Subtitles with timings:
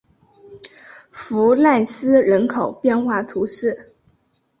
[1.11, 3.93] 弗赖斯人口变化图示